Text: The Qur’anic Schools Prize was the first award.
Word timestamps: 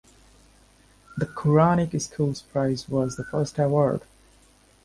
The 1.15 1.27
Qur’anic 1.27 2.01
Schools 2.01 2.41
Prize 2.41 2.89
was 2.89 3.17
the 3.17 3.23
first 3.23 3.59
award. 3.59 4.01